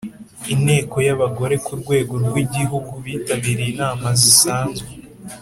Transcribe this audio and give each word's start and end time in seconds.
Inteko 0.53 0.95
y’Abagore 1.07 1.55
ku 1.65 1.73
Rwego 1.81 2.13
rw’Igihugu 2.25 2.91
bitabiriye 3.05 3.69
inama 3.73 4.07
zisanzwe 4.21 4.89